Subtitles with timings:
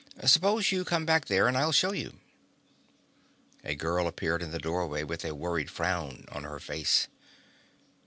[0.25, 2.19] Suppose you come back there and I'll show you."
[3.63, 7.07] A girl appeared in the doorway with a worried frown on her face.